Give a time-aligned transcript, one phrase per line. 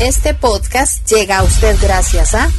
[0.00, 2.50] Este podcast llega a usted gracias a...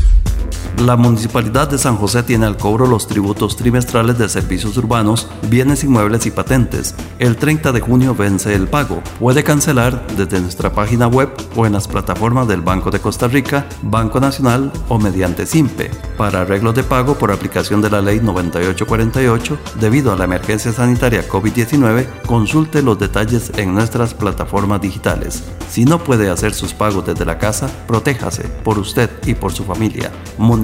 [0.85, 5.83] La Municipalidad de San José tiene al cobro los tributos trimestrales de servicios urbanos, bienes
[5.83, 6.93] inmuebles y patentes.
[7.17, 9.01] El 30 de junio vence el pago.
[9.19, 13.65] Puede cancelar desde nuestra página web o en las plataformas del Banco de Costa Rica,
[13.81, 15.89] Banco Nacional o mediante SIMPE.
[16.15, 21.27] Para arreglos de pago por aplicación de la Ley 9848, debido a la emergencia sanitaria
[21.27, 25.43] COVID-19, consulte los detalles en nuestras plataformas digitales.
[25.69, 29.63] Si no puede hacer sus pagos desde la casa, protéjase por usted y por su
[29.63, 30.11] familia.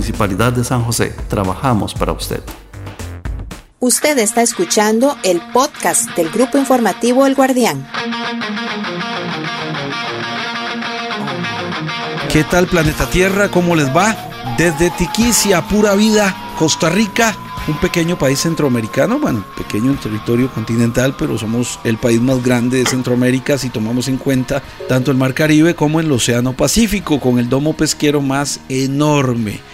[0.04, 2.42] De San José, trabajamos para usted.
[3.80, 7.88] Usted está escuchando el podcast del Grupo Informativo El Guardián.
[12.32, 13.50] ¿Qué tal planeta Tierra?
[13.50, 14.16] ¿Cómo les va?
[14.58, 17.36] Desde Tiquicia, pura vida, Costa Rica,
[17.68, 22.80] un pequeño país centroamericano, bueno, pequeño en territorio continental, pero somos el país más grande
[22.80, 27.40] de Centroamérica si tomamos en cuenta tanto el Mar Caribe como el Océano Pacífico, con
[27.40, 29.73] el domo pesquero más enorme.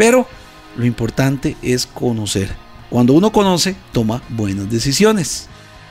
[0.00, 0.26] Pero
[0.78, 2.48] lo importante es conocer.
[2.88, 5.46] Cuando uno conoce, toma buenas decisiones.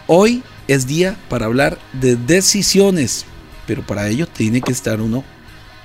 [0.08, 3.26] Hoy es día para hablar de decisiones,
[3.68, 5.24] pero para ello tiene que estar uno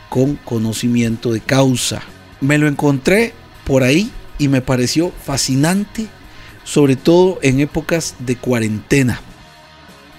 [0.08, 2.00] con conocimiento de causa.
[2.40, 3.34] Me lo encontré
[3.66, 6.06] por ahí y me pareció fascinante,
[6.64, 9.20] sobre todo en épocas de cuarentena.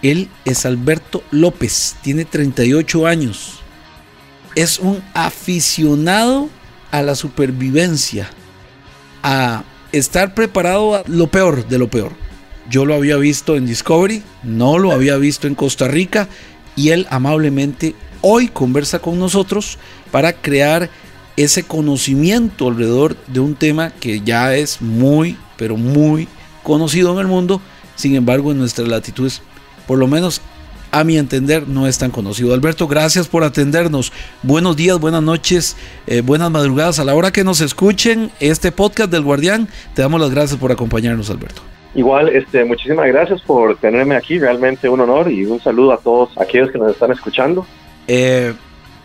[0.04, 3.62] Él es Alberto López, tiene 38 años.
[4.54, 6.52] Es un aficionado
[6.96, 8.30] a la supervivencia,
[9.22, 12.14] a estar preparado a lo peor de lo peor.
[12.70, 16.30] Yo lo había visto en Discovery, no lo había visto en Costa Rica
[16.74, 19.78] y él amablemente hoy conversa con nosotros
[20.10, 20.90] para crear
[21.36, 26.30] ese conocimiento alrededor de un tema que ya es muy, pero muy
[26.64, 27.62] conocido en el mundo,
[27.98, 29.42] sin embargo en nuestras latitudes,
[29.86, 30.40] por lo menos
[30.96, 32.54] a mi entender, no es tan conocido.
[32.54, 34.14] Alberto, gracias por atendernos.
[34.44, 35.76] Buenos días, buenas noches,
[36.08, 37.00] eh, buenas madrugadas.
[37.00, 40.72] A la hora que nos escuchen este podcast del Guardián, te damos las gracias por
[40.72, 41.62] acompañarnos, Alberto.
[41.96, 46.30] Igual, este, muchísimas gracias por tenerme aquí, realmente un honor y un saludo a todos
[46.38, 47.66] aquellos que nos están escuchando.
[48.08, 48.54] Eh,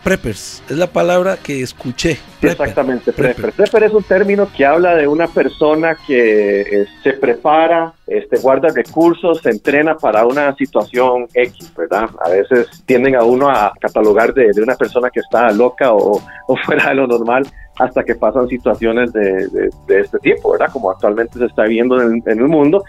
[0.04, 2.18] preppers, es la palabra que escuché.
[2.40, 3.52] Exactamente, prepper.
[3.52, 3.82] prepper.
[3.82, 9.40] es un término que habla de una persona que eh, se prepara, este, guarda recursos,
[9.40, 12.10] se entrena para una situación X, ¿verdad?
[12.24, 16.20] A veces tienden a uno a catalogar de, una persona que está loca o,
[16.66, 17.46] fuera de lo normal
[17.78, 20.72] hasta que pasan situaciones de, este tipo, ¿verdad?
[20.72, 22.82] Como actualmente se está viendo en, en el mundo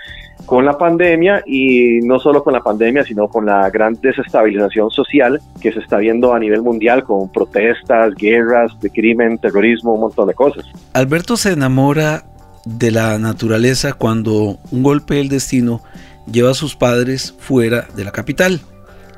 [0.47, 5.39] con la pandemia y no solo con la pandemia, sino con la gran desestabilización social
[5.61, 10.27] que se está viendo a nivel mundial con protestas, guerras, de crimen, terrorismo, un montón
[10.27, 10.65] de cosas.
[10.93, 12.23] Alberto se enamora
[12.65, 15.83] de la naturaleza cuando un golpe del destino
[16.31, 18.61] lleva a sus padres fuera de la capital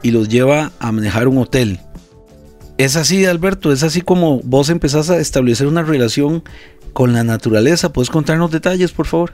[0.02, 1.80] y los lleva a manejar un hotel.
[2.78, 6.44] Es así, Alberto, es así como vos empezás a establecer una relación
[6.94, 7.94] con la naturaleza.
[7.94, 9.34] ¿Puedes contarnos detalles, por favor?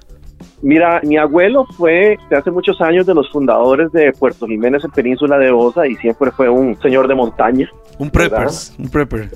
[0.62, 4.92] Mira, mi abuelo fue de hace muchos años de los fundadores de Puerto Jiménez en
[4.92, 7.70] Península de Osa y siempre fue un señor de montaña.
[7.98, 9.30] Un prepper, un prepper.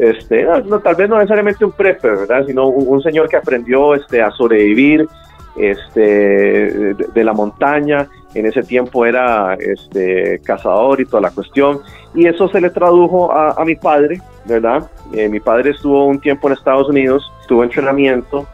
[0.00, 2.44] Este, no, tal vez no necesariamente un prepper, ¿verdad?
[2.46, 5.08] Sino un, señor que aprendió este, a sobrevivir
[5.56, 8.08] este, de, la montaña.
[8.34, 11.80] En ese tiempo era este, cazador y toda la cuestión.
[12.14, 14.90] Y eso se le tradujo a, mi padre, ¿verdad?
[15.12, 18.46] Eh, mi padre estuvo un tiempo en Estados Unidos, tuvo entrenamiento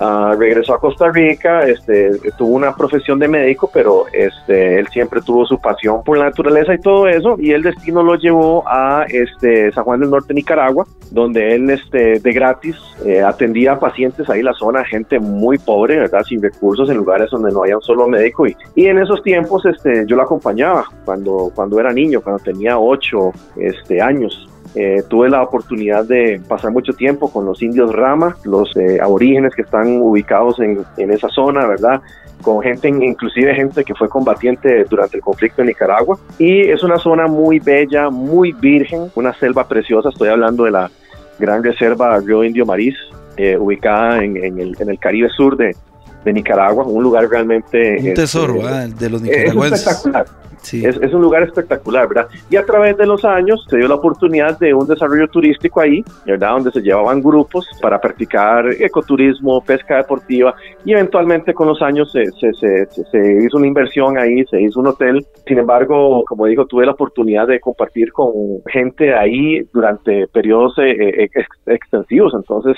[0.00, 5.20] Ah, regresó a Costa Rica, este, tuvo una profesión de médico, pero este, él siempre
[5.20, 9.06] tuvo su pasión por la naturaleza y todo eso, y el destino lo llevó a
[9.08, 14.28] este, San Juan del Norte, Nicaragua, donde él este, de gratis eh, atendía a pacientes
[14.28, 16.24] ahí en la zona, gente muy pobre, ¿verdad?
[16.24, 20.04] sin recursos, en lugares donde no había un solo médico, y, en esos tiempos este,
[20.06, 24.48] yo lo acompañaba cuando, cuando era niño, cuando tenía ocho este, años.
[24.74, 29.54] Eh, tuve la oportunidad de pasar mucho tiempo con los indios Rama, los eh, aborígenes
[29.54, 32.00] que están ubicados en, en, esa zona, ¿verdad?
[32.42, 36.18] Con gente, inclusive gente que fue combatiente durante el conflicto en Nicaragua.
[36.38, 40.08] Y es una zona muy bella, muy virgen, una selva preciosa.
[40.08, 40.90] Estoy hablando de la
[41.38, 42.96] gran reserva Río Indio Marís,
[43.36, 45.76] eh, ubicada en, en, el, en el Caribe sur de,
[46.24, 47.98] de Nicaragua, un lugar realmente...
[48.00, 49.86] Un tesoro este, de los nicaragüenses.
[49.86, 50.26] espectacular.
[50.72, 52.28] Es, un lugar espectacular, ¿verdad?
[52.50, 56.02] Y a través de los años se dio la oportunidad de un desarrollo turístico ahí,
[56.24, 56.52] ¿verdad?
[56.52, 62.26] Donde se llevaban grupos para practicar ecoturismo, pesca deportiva y eventualmente con los años se,
[62.32, 65.24] se, hizo una inversión ahí, se hizo un hotel.
[65.46, 68.32] Sin embargo, como digo, tuve la oportunidad de compartir con
[68.66, 71.30] gente ahí durante periodos eh, eh,
[71.66, 72.32] extensivos.
[72.34, 72.76] Entonces,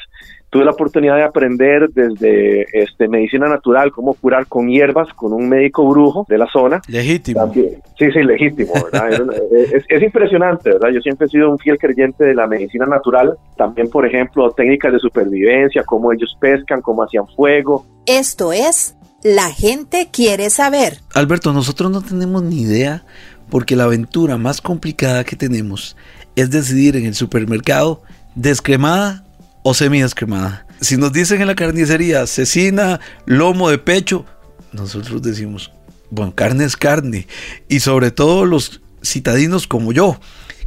[0.56, 5.50] tuve la oportunidad de aprender desde este, medicina natural, cómo curar con hierbas, con un
[5.50, 6.80] médico brujo de la zona.
[6.88, 7.52] Legítimo.
[7.52, 8.72] Sí, sí, legítimo,
[9.88, 10.88] es, impresionante, ¿verdad?
[10.94, 13.36] Yo siempre he sido un fiel creyente de la medicina natural.
[13.58, 17.84] También, por ejemplo, técnicas de supervivencia, cómo ellos pescan, cómo hacían fuego.
[18.06, 21.00] Esto es La gente quiere saber.
[21.14, 23.04] Alberto, nosotros no tenemos ni idea
[23.50, 25.98] porque la aventura más complicada que tenemos
[26.34, 28.02] es decidir en el supermercado
[28.34, 29.25] descremada
[29.68, 30.64] o semi-descremada.
[30.80, 34.24] Si nos dicen en la carnicería cecina, lomo de pecho,
[34.70, 35.72] nosotros decimos,
[36.08, 37.26] bueno, carne es carne.
[37.68, 40.20] Y sobre todo los citadinos como yo,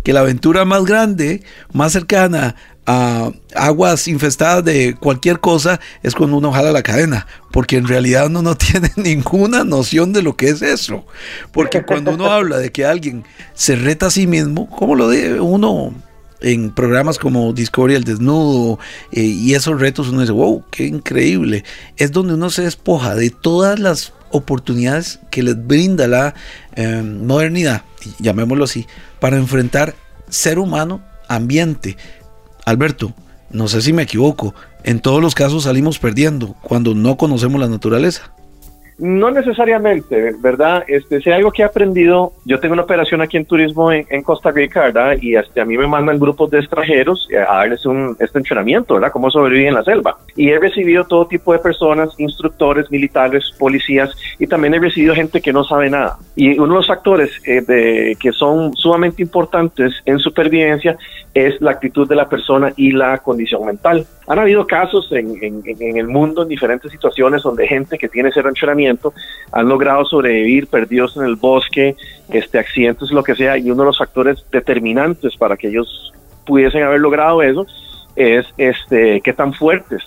[0.04, 6.36] que la aventura más grande, más cercana a aguas infestadas de cualquier cosa es cuando
[6.36, 10.50] uno jala la cadena, porque en realidad uno no tiene ninguna noción de lo que
[10.50, 11.06] es eso.
[11.54, 13.24] Porque cuando uno habla de que alguien
[13.54, 15.94] se reta a sí mismo, como lo de uno
[16.42, 18.80] en programas como Discovery el Desnudo
[19.12, 21.64] eh, y esos retos, uno dice, wow, qué increíble.
[21.98, 26.36] Es donde uno se despoja de todas las oportunidades que les brinda la
[26.76, 27.84] eh, modernidad,
[28.20, 28.88] llamémoslo así,
[29.20, 29.96] para enfrentar
[30.30, 31.98] ser humano, ambiente,
[32.66, 33.14] Alberto,
[33.50, 34.54] no sé si me equivoco,
[34.84, 38.32] en todos los casos salimos perdiendo cuando no conocemos la naturaleza.
[39.00, 40.84] No necesariamente, ¿verdad?
[40.88, 44.24] Este, si hay algo que he aprendido, yo tengo una operación aquí en turismo en,
[44.24, 45.16] Costa Rica, ¿verdad?
[45.22, 48.96] Y este, a mí me mandan grupos de extranjeros eh, a darles un, este entrenamiento,
[48.96, 49.12] ¿verdad?
[49.13, 50.18] Cómo sobrevivir en la selva.
[50.36, 55.40] Y he recibido todo tipo de personas, instructores, militares, policías, y también he recibido gente
[55.40, 56.18] que no sabe nada.
[56.36, 60.98] Y uno de los factores eh, de, que son sumamente importantes en supervivencia
[61.34, 64.06] es la actitud de la persona y la condición mental.
[64.30, 65.64] Han habido casos en,
[65.98, 69.12] el mundo, en diferentes situaciones, donde gente que tiene cero entrenamiento,
[69.52, 71.96] han logrado sobrevivir perdidos en el bosque,
[72.30, 76.14] este, accidentes, lo que sea, y uno de los factores determinantes para que ellos
[76.46, 77.66] pudiesen haber logrado eso
[78.16, 80.04] es este, qué tan fuertes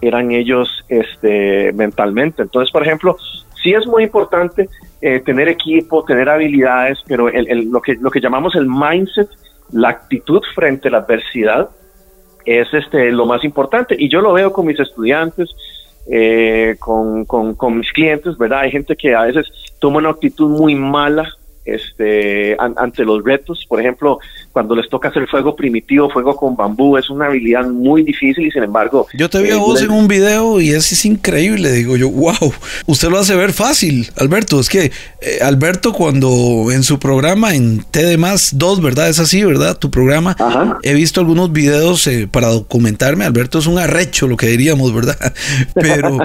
[0.00, 2.42] eran ellos este, mentalmente.
[2.42, 3.16] Entonces, por ejemplo,
[3.60, 4.68] sí es muy importante
[5.00, 9.28] eh, tener equipo, tener habilidades, pero lo, que, lo que llamamos el mindset,
[9.72, 11.70] la actitud frente a la adversidad,
[12.44, 13.96] es este, lo más importante.
[13.98, 15.50] Y yo lo veo con mis estudiantes,
[16.10, 18.60] eh, con, con, con, mis clientes, ¿verdad?
[18.60, 19.46] Hay gente que a veces
[19.78, 21.28] toma una actitud muy mala
[21.64, 23.64] este, ante los retos.
[23.68, 24.18] Por ejemplo,
[24.52, 28.50] cuando les toca hacer fuego primitivo, fuego con bambú, es una habilidad muy difícil y
[28.50, 29.06] sin embargo...
[29.14, 32.10] Yo te vi a eh, vos en un video y es, es increíble, digo yo,
[32.10, 32.52] wow,
[32.86, 34.60] usted lo hace ver fácil, Alberto.
[34.60, 39.08] Es que eh, Alberto cuando en su programa, en TD Más 2, ¿verdad?
[39.08, 39.78] Es así, ¿verdad?
[39.78, 40.36] Tu programa,
[40.82, 43.24] he visto algunos videos eh, para documentarme.
[43.24, 45.16] Alberto es un arrecho, lo que diríamos, ¿verdad?
[45.74, 46.18] Pero,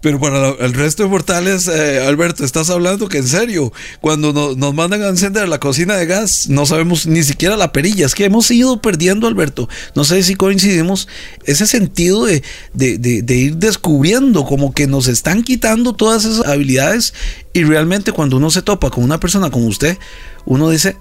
[0.00, 4.74] pero para el resto de portales, Alberto, estás hablando que en serio, cuando nos, nos
[4.74, 8.06] mandan a encender la cocina de gas, no sabemos ni siquiera la perilla.
[8.06, 9.68] Es que hemos ido perdiendo, Alberto.
[9.94, 11.08] No sé si coincidimos
[11.44, 12.42] ese sentido de,
[12.74, 17.14] de, ir descubriendo, como que nos están quitando todas esas habilidades.
[17.52, 19.98] Y realmente cuando uno se topa con una persona como usted,
[20.44, 20.96] uno dice,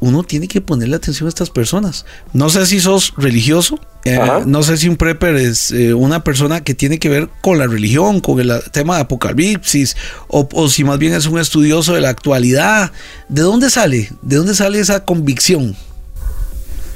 [0.00, 2.06] uno tiene que ponerle atención a estas personas.
[2.32, 6.62] No sé si sos religioso, eh, no sé si un prepper es eh, una persona
[6.62, 9.96] que tiene que ver con la religión, con el tema de apocalipsis,
[10.28, 12.92] o, o, si más bien es un estudioso de la actualidad.
[13.28, 14.10] ¿De dónde sale?
[14.22, 15.76] ¿De dónde sale esa convicción?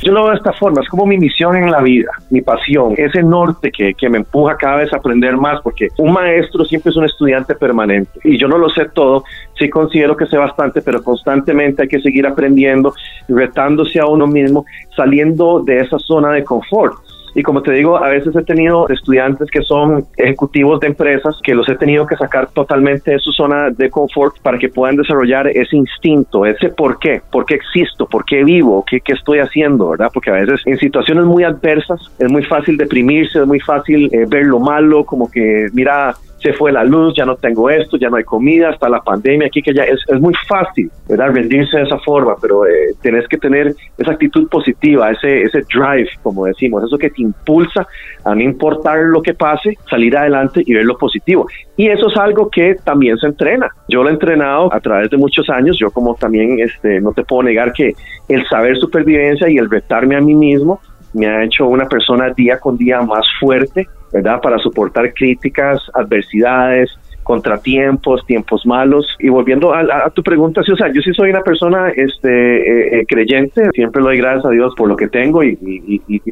[0.02, 2.94] Yo lo veo de esta forma, es como mi misión en la vida, mi pasión,
[2.96, 6.90] ese norte que, que me empuja cada vez a aprender más, porque un maestro siempre
[6.90, 9.22] es un estudiante permanente y yo no lo sé todo,
[9.56, 12.92] sí considero que sé bastante, pero constantemente hay que seguir aprendiendo,
[13.28, 14.64] retándose a uno mismo,
[14.96, 16.94] saliendo de esa zona de confort.
[17.34, 21.54] Y como te digo, a veces he tenido estudiantes que son ejecutivos de empresas que
[21.54, 25.46] los he tenido que sacar totalmente de su zona de confort para que puedan desarrollar
[25.48, 29.90] ese instinto, ese por qué, por qué existo, por qué vivo, qué, qué estoy haciendo,
[29.90, 30.10] ¿verdad?
[30.12, 34.26] Porque a veces en situaciones muy adversas es muy fácil deprimirse, es muy fácil eh,
[34.28, 38.10] ver lo malo, como que, mira, se fue la luz, ya no tengo esto, ya
[38.10, 41.32] no hay comida, está la pandemia aquí, que ya es, es muy fácil, ¿verdad?
[41.32, 46.08] Rendirse de esa forma, pero eh, tenés que tener esa actitud positiva, ese, ese drive,
[46.22, 47.86] como decimos, eso que te impulsa
[48.24, 51.46] a no importar lo que pase, salir adelante y ver lo positivo.
[51.76, 53.68] Y eso es algo que también se entrena.
[53.88, 57.22] Yo lo he entrenado a través de muchos años, yo como también este, no te
[57.22, 57.94] puedo negar que
[58.28, 60.80] el saber supervivencia y el retarme a mí mismo
[61.14, 64.40] me ha hecho una persona día con día más fuerte, ¿verdad?
[64.40, 66.90] Para soportar críticas, adversidades,
[67.22, 69.06] contratiempos, tiempos malos.
[69.18, 73.06] Y volviendo a, tu pregunta, o sea, yo sí soy una persona este, eh, eh,
[73.06, 75.56] creyente, siempre lo doy gracias a Dios por lo que tengo y,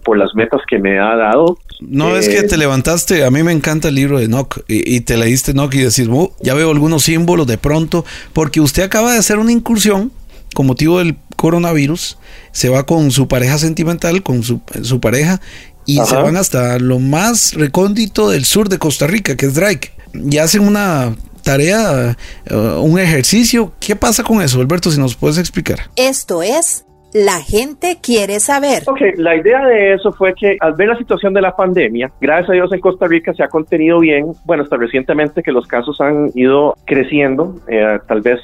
[0.04, 1.58] por las metas que me ha dado.
[1.80, 5.00] No, es que eh, te levantaste, a mí me encanta el libro de Nock y,
[5.00, 9.12] te leíste Nock y decís, oh, ya veo algunos símbolos de pronto, porque usted acaba
[9.12, 10.12] de hacer una incursión
[10.54, 12.18] con motivo del coronavirus,
[12.52, 15.40] se va con su pareja sentimental, con su, su pareja,
[15.86, 19.92] y se van hasta lo más recóndito del sur de Costa Rica, que es Drake,
[20.14, 23.72] y hacen una tarea, eh, un ejercicio.
[23.80, 25.78] ¿Qué pasa con eso, Alberto, si nos puedes explicar?
[25.96, 28.82] Esto es la gente quiere saber.
[28.86, 32.50] Ok, la idea de eso fue que al ver la situación de la pandemia, gracias
[32.50, 36.00] a Dios en Costa Rica se ha contenido bien, bueno, hasta recientemente que los casos
[36.00, 38.38] han ido creciendo, eh, tal vez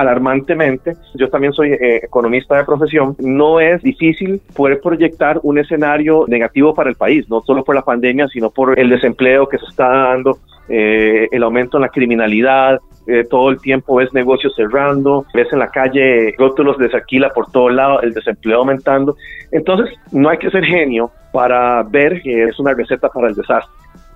[0.00, 0.94] alarmantemente.
[1.14, 3.16] Yo también soy eh, economista de profesión.
[3.18, 7.82] No es difícil poder proyectar un escenario negativo para el país, no solo por la
[7.82, 10.38] pandemia, sino por el desempleo que se está dando,
[10.68, 15.60] eh, el aumento en la criminalidad, eh, todo el tiempo ves negocios cerrando, ves en
[15.60, 19.16] la calle rótulos de alquila por todo lado, el desempleo aumentando.
[19.50, 23.72] Entonces, no hay que ser genio para ver que es una receta para el desastre.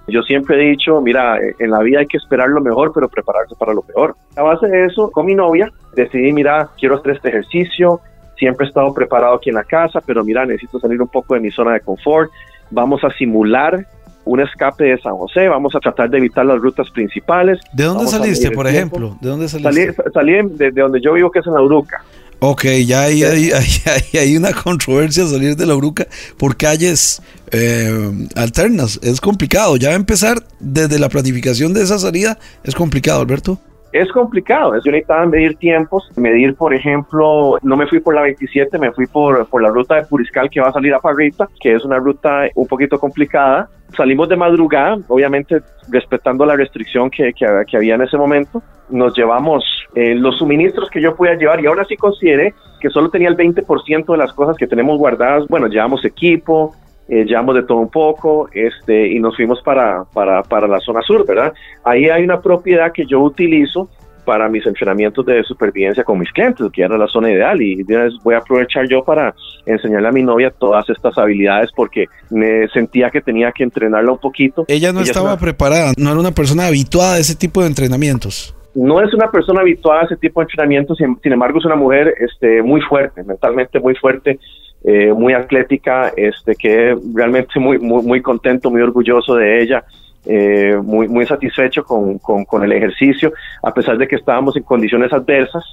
[0.09, 3.54] Yo siempre he dicho, mira, en la vida hay que esperar lo mejor, pero prepararse
[3.56, 4.16] para lo peor.
[4.37, 8.00] A base de eso, con mi novia, decidí, mira, quiero hacer este ejercicio,
[8.37, 11.40] siempre he estado preparado aquí en la casa, pero mira, necesito salir un poco de
[11.40, 12.30] mi zona de confort.
[12.71, 13.87] Vamos a simular
[14.25, 17.61] un escape de San José, vamos a tratar de evitar las rutas principales.
[17.73, 19.16] ¿De dónde saliste, por ejemplo?
[19.21, 19.94] ¿De dónde saliste?
[20.12, 22.02] Salí, de, donde yo vivo, que es en la Uruca.
[22.45, 27.23] Ok, ya hay, hay, hay, una controversia salir de la Uruca por calles
[27.53, 28.99] eh, alternas.
[29.01, 29.77] Es complicado.
[29.77, 33.61] Ya empezar desde la planificación de esa salida es complicado, Alberto
[33.93, 34.75] es complicado.
[34.83, 39.07] Yo necesitaba medir tiempos, medir, por ejemplo, no me fui por la 27, me fui
[39.07, 41.99] por, por la ruta de Puriscal que va a salir a Parrita, que es una
[41.99, 43.69] ruta un poquito complicada.
[43.97, 48.63] Salimos de madrugada, obviamente respetando la restricción que, que, había en ese momento.
[48.89, 49.63] Nos llevamos
[49.95, 53.37] eh, los suministros que yo podía llevar y ahora sí consideré que solo tenía el
[53.37, 55.47] 20% de las cosas que tenemos guardadas.
[55.49, 56.75] Bueno, llevamos equipo,
[57.09, 61.02] eh, llevamos de todo un poco este, y nos fuimos para, para, para la zona
[61.02, 61.52] sur, ¿verdad?
[61.85, 63.88] Ahí hay una propiedad que yo utilizo
[64.25, 67.61] para mis entrenamientos de supervivencia con mis clientes, que era la zona ideal.
[67.61, 67.85] Y
[68.23, 69.35] voy a aprovechar yo para
[69.66, 74.18] enseñarle a mi novia todas estas habilidades porque me sentía que tenía que entrenarla un
[74.18, 74.64] poquito.
[74.68, 78.54] Ella no estaba preparada, no era una persona habituada a ese tipo de entrenamientos.
[78.75, 81.76] No es una persona habituada a ese tipo de entrenamientos, sin, sin embargo es una
[81.76, 84.38] mujer este, muy fuerte, mentalmente muy fuerte
[84.85, 89.85] eh, muy atlética, este, que realmente muy, muy, muy contento, muy orgulloso de ella.
[90.25, 95.12] Eh, muy, muy satisfecho con, con, el ejercicio, a pesar de que estábamos en condiciones
[95.12, 95.65] adversas,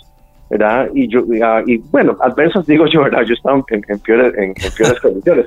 [0.49, 0.89] ¿verdad?
[0.95, 3.21] Y, yo, ah, y bueno, adversas digo yo, ¿verdad?
[3.27, 5.45] Yo estaba en, en peores, en, peores condiciones,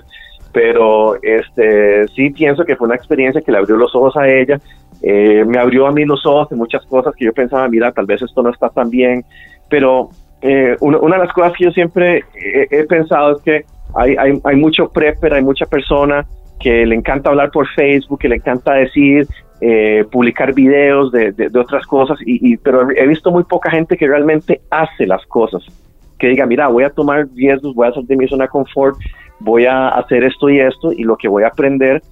[0.52, 4.60] pero este, sí pienso que fue una experiencia que le abrió los ojos a ella,
[5.02, 8.06] eh, me abrió a mí los ojos de muchas cosas que yo pensaba, mira, tal
[8.06, 9.24] vez esto no está tan bien,
[9.68, 10.10] pero
[10.42, 14.56] eh, una, de las cosas que yo siempre he, pensado es que hay, hay, hay,
[14.56, 16.26] mucho prepper, hay mucha persona
[16.58, 19.26] que le encanta hablar por Facebook, que le encanta decir,
[19.60, 24.08] eh, publicar videos de, de, otras cosas, y, pero he visto muy poca gente que
[24.08, 25.62] realmente hace las cosas,
[26.18, 28.96] que diga, mira, voy a tomar riesgos, voy a salir de mi zona de confort,
[29.38, 32.02] voy a hacer esto y esto, y lo que voy a aprender,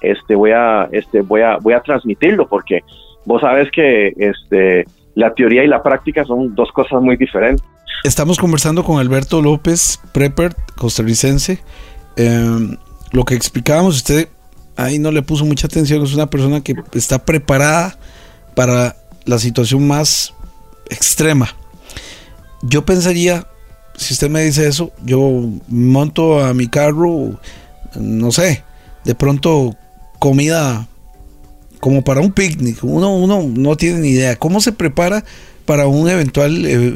[0.00, 2.80] este, voy a, este, voy a, voy a transmitirlo, porque
[3.24, 7.64] vos sabes que, este, la teoría y la práctica son dos cosas muy diferentes.
[8.02, 11.60] Estamos conversando con Alberto López, prepper costarricense.
[12.16, 12.78] Em,
[13.12, 14.28] lo que explicábamos, usted
[14.76, 17.98] ahí no le puso mucha atención, es una persona que está preparada
[18.54, 20.32] para la situación más
[20.88, 21.54] extrema.
[22.62, 23.46] Yo pensaría,
[23.96, 25.20] si usted me dice eso, yo
[25.68, 27.38] monto a mi carro,
[27.96, 28.64] no sé,
[29.04, 29.76] de pronto
[30.18, 30.88] comida
[31.80, 32.82] como para un picnic.
[32.82, 34.36] Uno, uno no tiene ni idea.
[34.36, 35.22] ¿Cómo se prepara
[35.70, 36.92] para un eventual, eh,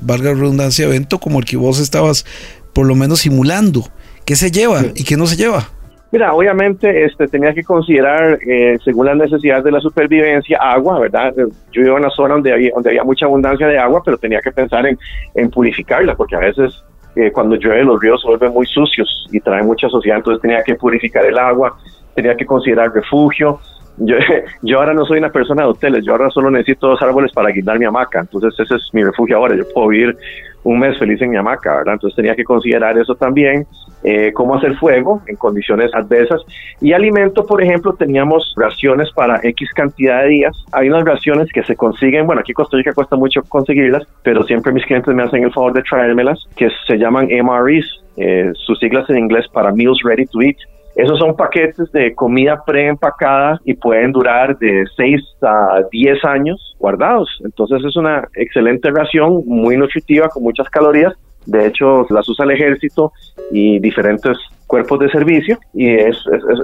[0.00, 2.24] valga la redundancia, evento como el que vos estabas
[2.72, 3.82] por lo menos simulando?
[4.24, 5.68] ¿Qué se lleva y qué no se lleva?
[6.10, 11.34] Mira, obviamente este, tenía que considerar, eh, según las necesidades de la supervivencia, agua, ¿verdad?
[11.36, 14.40] Yo vivo en una zona donde había, donde había mucha abundancia de agua, pero tenía
[14.40, 14.98] que pensar en,
[15.34, 16.82] en purificarla, porque a veces
[17.16, 20.62] eh, cuando llueve los ríos se vuelven muy sucios y traen mucha suciedad, entonces tenía
[20.64, 21.76] que purificar el agua,
[22.14, 23.60] tenía que considerar refugio,
[24.62, 27.50] yo, ahora no soy una persona de hoteles, yo ahora solo necesito dos árboles para
[27.50, 30.16] guindar mi hamaca, entonces ese es mi refugio ahora, yo puedo vivir
[30.64, 31.94] un mes feliz en mi hamaca, ¿verdad?
[31.94, 33.66] Entonces tenía que considerar eso también,
[34.02, 36.40] eh, cómo hacer fuego en condiciones adversas.
[36.80, 41.62] Y alimento, por ejemplo, teníamos raciones para X cantidad de días, hay unas raciones que
[41.62, 45.22] se consiguen, bueno, aquí en Costa Rica cuesta mucho conseguirlas, pero siempre mis clientes me
[45.22, 47.84] hacen el favor de traérmelas, que se llaman MREs,
[48.16, 50.56] eh, sus siglas en inglés para Meals Ready to Eat,
[50.94, 57.28] esos son paquetes de comida preempacada y pueden durar de 6 a 10 años guardados.
[57.44, 61.12] Entonces es una excelente ración, muy nutritiva, con muchas calorías.
[61.46, 63.12] De hecho, las usa el ejército
[63.50, 66.16] y diferentes cuerpos de servicio y es,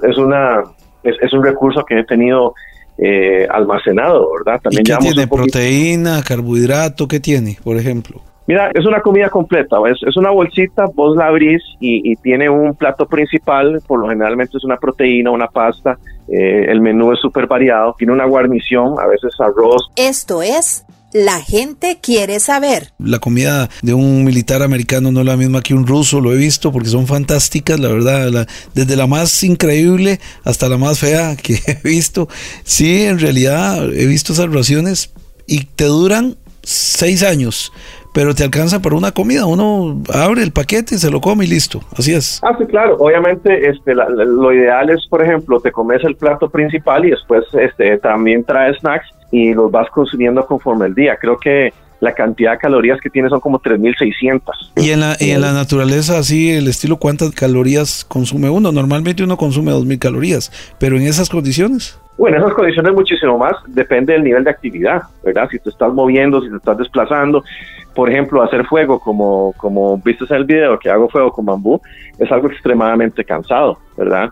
[0.08, 0.62] es, una,
[1.02, 2.54] es, un recurso que he tenido
[2.98, 4.60] eh, almacenado, ¿verdad?
[4.62, 5.26] También ¿Y qué tiene?
[5.26, 7.08] ¿Proteína, carbohidrato?
[7.08, 8.22] ¿Qué tiene, por ejemplo?
[8.46, 12.74] Mira, es una comida completa, es, es una bolsita, vos la abrís y, tiene un
[12.74, 17.46] plato principal, por lo generalmente es una proteína, una pasta, eh, el menú es súper
[17.46, 19.88] variado, tiene una guarnición, a veces arroz.
[19.96, 22.92] Esto es la gente quiere saber.
[22.98, 26.36] La comida de un militar americano no es la misma que un ruso, lo he
[26.36, 31.58] visto porque son fantásticas, la verdad, desde la más increíble hasta la más fea que
[31.66, 32.28] he visto.
[32.64, 35.12] Sí, en realidad he visto esas raciones
[35.46, 37.72] y te duran seis años
[38.12, 39.46] pero te alcanza para una comida.
[39.46, 41.80] Uno abre el paquete se lo come y listo.
[41.96, 42.40] Así es.
[42.42, 42.96] Ah, sí, claro.
[42.98, 47.98] Obviamente, este, lo ideal es, por ejemplo, te comes el plato principal y después este,
[47.98, 51.16] también trae snacks y los vas consumiendo conforme el día.
[51.20, 54.42] Creo que la cantidad de calorías que tiene son como 3.600.
[54.76, 58.72] ¿Y en, la, y en la naturaleza, así, el estilo, cuántas calorías consume uno?
[58.72, 62.00] Normalmente uno consume 2.000 calorías, pero en esas condiciones.
[62.16, 65.48] Bueno, en esas condiciones muchísimo más, depende del nivel de actividad, ¿verdad?
[65.50, 67.44] Si te estás moviendo, si te estás desplazando,
[67.94, 71.80] por ejemplo, hacer fuego, como, como viste en el video, que hago fuego con bambú,
[72.18, 74.30] es algo extremadamente cansado, ¿verdad?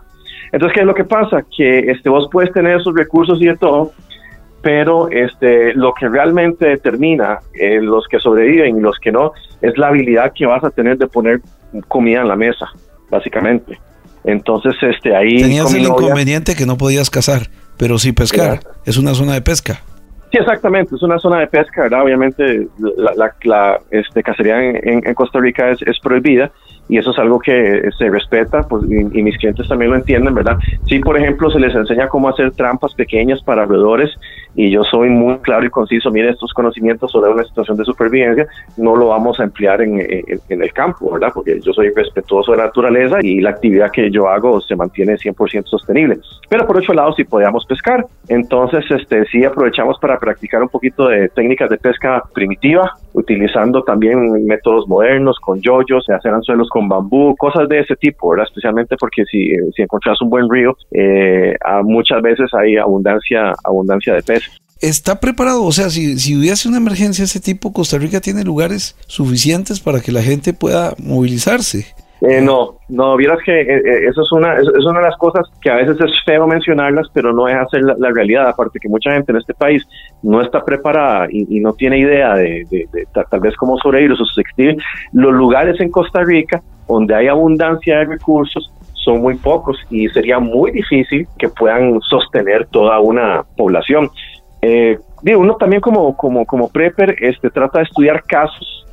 [0.51, 1.43] Entonces, ¿qué es lo que pasa?
[1.55, 3.91] Que este, vos puedes tener esos recursos y de todo,
[4.61, 9.77] pero este, lo que realmente determina eh, los que sobreviven y los que no, es
[9.77, 11.41] la habilidad que vas a tener de poner
[11.87, 12.67] comida en la mesa,
[13.09, 13.79] básicamente.
[14.23, 15.41] Entonces, este, ahí...
[15.41, 17.43] Tenías el inconveniente que no podías cazar
[17.79, 18.59] pero sí pescar.
[18.85, 19.81] Es una zona de pesca.
[20.31, 22.03] Sí, exactamente, es una zona de pesca, ¿verdad?
[22.03, 22.67] Obviamente
[22.97, 26.51] la, este, cacería en, en, Costa Rica es, es prohibida,
[26.89, 30.57] y eso es algo que se respeta pues, y, mis clientes también lo entienden, ¿verdad?
[30.87, 34.09] Sí, por ejemplo, se les enseña cómo hacer trampas pequeñas para roedores
[34.55, 38.47] y yo soy muy claro y conciso, mire, estos conocimientos sobre una situación de supervivencia
[38.77, 41.31] no lo vamos a emplear en, en, el campo, ¿verdad?
[41.33, 45.13] Porque yo soy respetuoso de la naturaleza y la actividad que yo hago se mantiene
[45.13, 46.17] 100% sostenible.
[46.49, 48.05] Pero por otro lado, sí podíamos pescar.
[48.27, 54.45] Entonces, este, sí aprovechamos para practicar un poquito de técnicas de pesca primitiva, utilizando también
[54.45, 58.45] métodos modernos con yoyos, se hacen anzuelos con bambú, cosas de ese tipo, ¿verdad?
[58.47, 64.23] Especialmente porque si, si encontrás un buen río, eh, muchas veces hay abundancia, abundancia de
[64.23, 64.61] peces.
[64.81, 65.65] ¿Está preparado?
[65.65, 69.81] O sea, si, si hubiese una emergencia de ese tipo, Costa Rica tiene lugares suficientes
[69.81, 71.87] para que la gente pueda movilizarse.
[72.21, 75.49] Eh, no, no, vieras que eh, eh, eso es una es, una de las cosas
[75.61, 78.49] que a veces es feo mencionarlas, pero no deja ser la, realidad.
[78.49, 79.87] Aparte que mucha gente en este país
[80.21, 82.65] no está preparada y, no tiene idea de,
[83.13, 84.77] tal vez cómo sobrevivir o subsistir.
[85.13, 90.39] Los lugares en Costa Rica donde hay abundancia de recursos son muy pocos y sería
[90.39, 94.09] muy difícil que puedan sostener toda una población.
[94.61, 94.97] Eh,
[95.37, 98.85] uno también como, como, como prepper este, trata de estudiar casos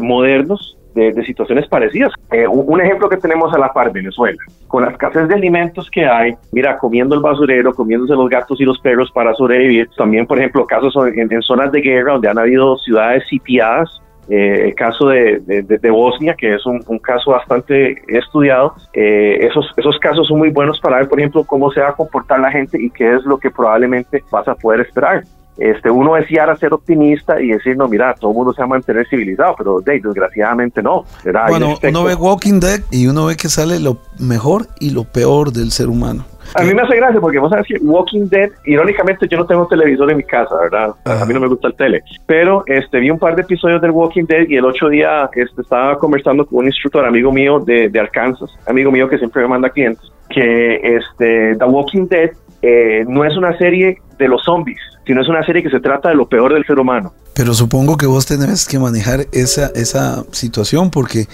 [0.00, 2.12] modernos de, situaciones parecidas.
[2.32, 6.06] Eh, un, ejemplo que tenemos a la par, Venezuela, con la escasez de alimentos que
[6.06, 9.88] hay, mira, comiendo el basurero, comiéndose los gatos y los perros para sobrevivir.
[9.96, 13.88] También, por ejemplo, casos en, zonas de guerra donde han habido ciudades sitiadas
[14.28, 19.98] eh, el caso de, de, Bosnia, que es un, caso bastante estudiado, eh, esos, esos
[20.00, 22.80] casos son muy buenos para ver, por ejemplo, cómo se va a comportar la gente
[22.80, 25.22] y qué es lo que probablemente vas a poder esperar
[25.58, 28.68] este, uno deseara ser optimista y decir, no, mira, todo el mundo se va a
[28.68, 31.04] mantener civilizado, pero desgraciadamente no.
[31.48, 35.52] Bueno, uno ve Walking Dead y uno ve que sale lo mejor y lo peor
[35.52, 36.24] del ser humano.
[36.54, 39.66] A mí me hace gracia porque vos sabes que Walking Dead, irónicamente yo no tengo
[39.66, 40.94] televisor en mi casa, ¿verdad?
[41.04, 42.02] A mí no me gusta el tele.
[42.26, 45.60] Pero este vi un par de episodios del Walking Dead y el otro día este,
[45.60, 49.48] estaba conversando con un instructor, amigo mío de, de Arkansas, amigo mío que siempre me
[49.48, 52.30] manda clientes, que este, The Walking Dead
[52.62, 56.10] eh, no es una serie de los zombies, sino es una serie que se trata
[56.10, 57.14] de lo peor del ser humano.
[57.34, 61.24] Pero supongo que vos tenés que manejar esa, esa situación porque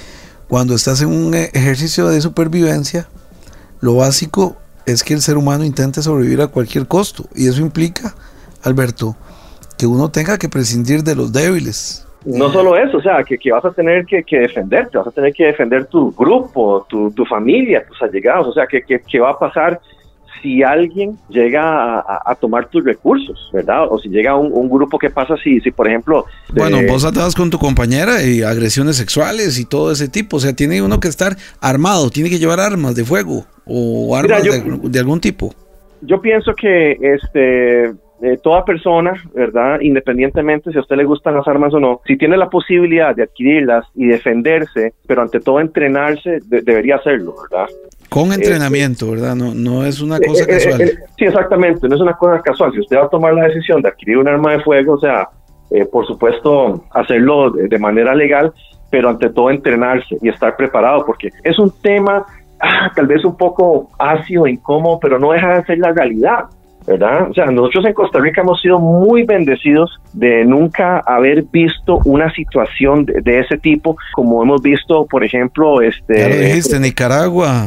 [0.47, 3.09] cuando estás en un ejercicio de supervivencia,
[3.81, 4.57] lo básico
[4.87, 7.25] es que el ser humano intente sobrevivir a cualquier costo.
[7.35, 8.15] Y eso implica,
[8.63, 9.17] Alberto,
[9.77, 12.07] que uno tenga que prescindir de los débiles.
[12.25, 15.47] No solo eso, o sea, que, vas a tener que, defenderte, vas a tener que
[15.47, 19.81] defender tu grupo, tu, familia, tus allegados, o sea, que, que va a pasar
[20.45, 23.87] si alguien llega a, tomar tus recursos, ¿verdad?
[23.91, 26.27] O si llega un, grupo que pasa si, si por ejemplo...
[26.53, 30.53] Bueno, vos atabas con tu compañera y agresiones sexuales y todo ese tipo, o sea,
[30.53, 35.21] tiene uno que estar armado, tiene que llevar armas de fuego o armas de, algún
[35.21, 35.55] tipo.
[36.03, 39.81] Yo pienso que este eh, toda persona, ¿verdad?
[39.81, 43.23] Independientemente si a usted le gustan las armas o no, si tiene la posibilidad de
[43.23, 47.67] adquirirlas y defenderse, pero ante todo entrenarse, debería hacerlo, ¿verdad?
[48.15, 49.35] Con este, entrenamiento, ¿verdad?
[49.35, 50.81] No, no es una cosa eh, eh, casual.
[50.83, 52.71] Eh, sí, exactamente, no es una cosa casual.
[52.73, 55.29] Si usted va a tomar la decisión de adquirir un arma de fuego, o sea,
[55.91, 58.53] por supuesto, hacerlo de, manera legal,
[58.89, 62.25] pero ante todo entrenarse y estar preparado, porque es un tema
[62.61, 66.45] ah, tal vez un poco ácido, incómodo, pero no deja de ser la realidad.
[66.87, 67.31] ¿Verdad?
[67.31, 72.33] O sea, nosotros en Costa Rica hemos sido muy bendecidos de nunca haber visto una
[72.33, 76.19] situación de, ese tipo, como hemos visto, por ejemplo, este...
[76.19, 77.67] Ya lo dijiste, Nicaragua,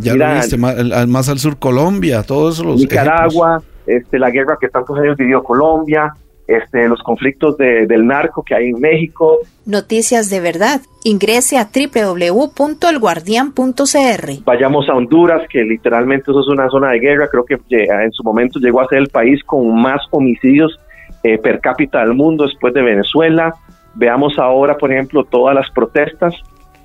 [0.00, 2.80] ya lo dijiste, más, al sur Colombia, todos los...
[2.80, 6.12] Nicaragua, este, la guerra que tantos años vivió Colombia,
[6.48, 9.36] este, los conflictos del narco que hay en México.
[9.66, 10.80] Noticias de verdad.
[11.04, 14.44] Ingrese a www.elguardian.cr.
[14.44, 17.28] Vayamos a Honduras, que literalmente eso es una zona de guerra.
[17.30, 20.80] Creo que en su momento llegó a ser el país con más homicidios
[21.22, 23.54] eh, per cápita del mundo después de Venezuela.
[23.94, 26.34] Veamos ahora, por ejemplo, todas las protestas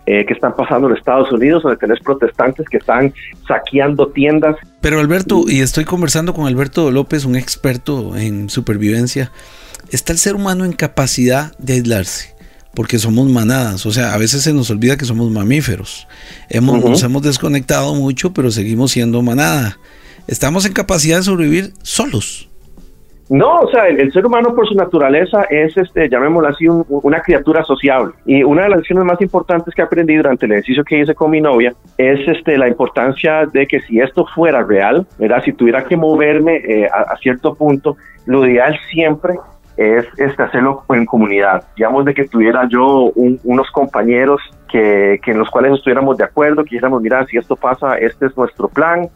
[0.05, 3.13] eh, que están pasando en Estados Unidos, donde tenés protestantes que están
[3.47, 4.55] saqueando tiendas.
[4.81, 9.31] Pero Alberto, y estoy conversando con Alberto López, un experto en supervivencia,
[9.91, 12.33] está el ser humano en capacidad de aislarse
[12.75, 16.07] porque somos manadas, o sea, a veces se nos olvida que somos mamíferos.
[16.49, 19.77] Hemos, Nos hemos desconectado mucho, pero seguimos siendo manada.
[20.27, 22.49] Estamos en capacidad de sobrevivir solos.
[23.29, 27.63] No, o sea, el, ser humano por su naturaleza es, este, llamémoslo así, una criatura
[27.63, 28.13] sociable.
[28.25, 31.31] Y una de las lecciones más importantes que aprendí durante el ejercicio que hice con
[31.31, 35.41] mi novia es este, la importancia de que si esto fuera real, ¿verdad?
[35.43, 39.35] si tuviera que moverme eh, a, cierto punto, lo ideal siempre
[39.77, 41.63] es este, hacerlo en comunidad.
[41.77, 46.63] Digamos de que tuviera yo unos compañeros que, que en los cuales estuviéramos de acuerdo,
[46.63, 49.09] que dijéramos, mira, si esto pasa, este es nuestro plan,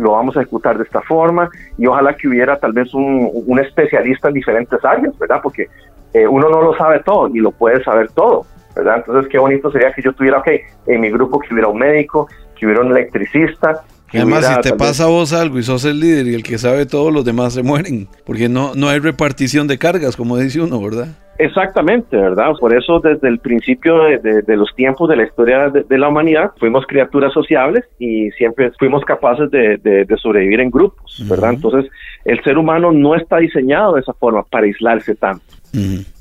[0.00, 3.58] lo vamos a ejecutar de esta forma y ojalá que hubiera tal vez un, un
[3.58, 5.40] especialista en diferentes áreas, ¿verdad?
[5.42, 5.68] Porque
[6.12, 8.96] eh, uno no lo sabe todo ni lo puede saber todo, ¿verdad?
[8.98, 10.48] Entonces qué bonito sería que yo tuviera, ok,
[10.86, 13.82] en mi grupo que hubiera un médico, que hubiera un electricista.
[14.12, 16.86] Además, si te pasa a vos algo y sos el líder y el que sabe
[16.86, 20.80] todo, los demás se mueren, porque no, no hay repartición de cargas, como dice uno,
[20.82, 21.08] ¿verdad?
[21.40, 22.52] Exactamente, ¿verdad?
[22.60, 26.84] Por eso desde el principio de, los tiempos de la historia de, la humanidad fuimos
[26.86, 31.54] criaturas sociables y siempre fuimos capaces de, sobrevivir en grupos, ¿verdad?
[31.54, 31.90] Entonces
[32.26, 35.42] el ser humano no está diseñado de esa forma para aislarse tanto.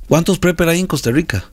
[0.08, 1.44] ¿Cuántos prepper hay en Costa Rica?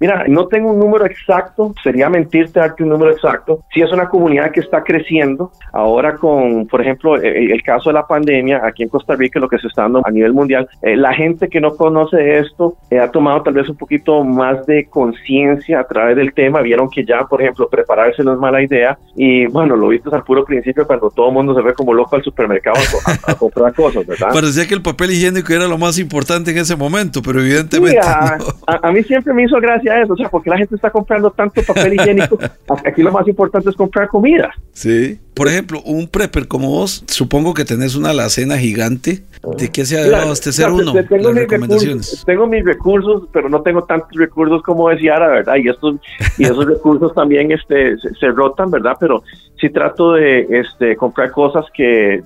[0.00, 3.64] Mira, no tengo un número exacto, sería mentirte darte un número exacto.
[3.72, 7.90] Si es una comunidad que está creciendo, ahora con, por ejemplo, e, e, el, caso
[7.90, 10.68] de la pandemia aquí en Costa Rica, lo que se está dando a nivel mundial,
[10.82, 14.64] eh, la gente que no conoce esto eh, ha tomado tal vez un poquito más
[14.66, 18.62] de conciencia a través del tema, vieron que ya, por ejemplo, prepararse no es mala
[18.62, 21.92] idea y bueno, lo viste al puro principio cuando todo el mundo se ve como
[21.92, 22.78] loco al supermercado
[23.26, 24.28] a, comprar cosas, ¿verdad?
[24.32, 27.98] Parecía que el papel higiénico era lo más importante en ese momento, pero evidentemente...
[28.66, 31.62] a mí siempre me hizo gracia eso, o sea, porque la gente está comprando tanto
[31.62, 32.38] papel higiénico?
[32.84, 34.52] Aquí lo más importante es comprar comida.
[34.72, 35.18] Sí.
[35.38, 39.22] Por ejemplo, un prepper como vos, supongo que tenés una alacena gigante.
[39.56, 40.92] ¿De qué se ha dado abastecer uno?
[40.92, 42.24] Tengo, mis recomendaciones.
[42.26, 45.54] tengo mis recursos, pero no tengo tantos recursos como decía ahora, ¿verdad?
[45.62, 45.94] Y estos
[46.38, 48.96] y esos recursos también este, se, rotan, ¿verdad?
[48.98, 49.22] Pero
[49.60, 52.20] sí trato de este, comprar cosas que,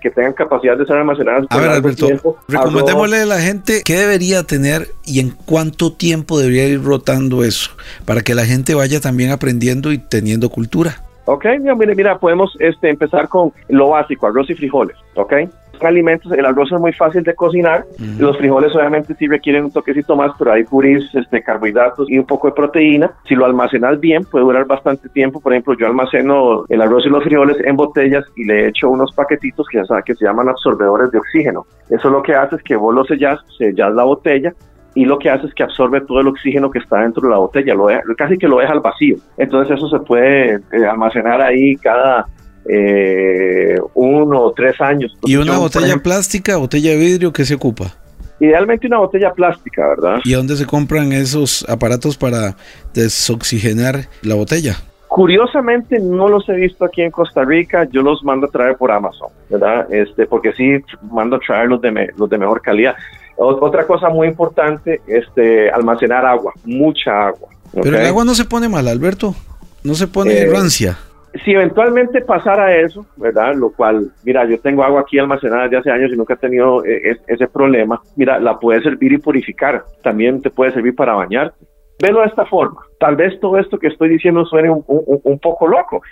[0.00, 1.44] que tengan capacidad de ser almacenadas.
[1.50, 6.66] A ver, Alberto, recomendémosle a la gente qué debería tener y en cuánto tiempo debería
[6.68, 7.72] ir rotando eso,
[8.06, 11.02] para que la gente vaya también aprendiendo y teniendo cultura.
[11.26, 15.34] Ok, mira, mira, podemos este, empezar con lo básico, arroz y frijoles, ok.
[15.82, 17.86] Alimentos, el arroz es muy fácil de cocinar,
[18.18, 22.26] los frijoles obviamente sí requieren un toquecito más, pero hay puris, este, carbohidratos y un
[22.26, 23.10] poco de proteína.
[23.26, 25.40] Si lo almacenas bien, puede durar bastante tiempo.
[25.40, 29.14] Por ejemplo, yo almaceno el arroz y los frijoles en botellas y le echo unos
[29.14, 31.64] paquetitos que, que se llaman absorbedores de oxígeno.
[31.88, 34.52] Eso lo que hace es que vos lo sellas, sellas la botella
[34.94, 37.38] y lo que hace es que absorbe todo el oxígeno que está dentro de la
[37.38, 39.16] botella, lo casi que lo deja al vacío.
[39.36, 42.26] Entonces eso se puede eh, almacenar ahí cada
[42.68, 45.16] eh, uno o tres años.
[45.22, 47.94] ¿Y una botella plástica, botella de vidrio, qué se ocupa?
[48.40, 50.20] Idealmente una botella plástica, ¿verdad?
[50.24, 52.56] ¿Y dónde se compran esos aparatos para
[52.94, 54.76] desoxigenar la botella?
[55.08, 58.92] Curiosamente no los he visto aquí en Costa Rica, yo los mando a traer por
[58.92, 59.92] Amazon, ¿verdad?
[59.92, 62.94] Este, porque sí mando a traer los de, los de mejor calidad.
[63.42, 67.48] Otra cosa muy importante, este, almacenar agua, mucha agua.
[67.72, 69.34] Pero el agua no se pone mal, Alberto,
[69.82, 70.98] no se pone eh, rancia.
[71.42, 73.54] Si eventualmente pasara eso, ¿verdad?
[73.54, 76.84] Lo cual, mira, yo tengo agua aquí almacenada desde hace años y nunca he tenido
[76.84, 78.02] eh, ese problema.
[78.14, 79.84] Mira, la puedes servir y purificar.
[80.02, 81.64] También te puede servir para bañarte.
[81.98, 82.82] Velo de esta forma.
[82.98, 86.02] Tal vez todo esto que estoy diciendo suene un poco loco,